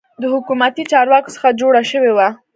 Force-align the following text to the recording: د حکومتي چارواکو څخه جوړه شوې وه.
د 0.21 0.23
حکومتي 0.33 0.83
چارواکو 0.91 1.33
څخه 1.35 1.57
جوړه 1.59 1.81
شوې 1.91 2.11
وه. 2.13 2.27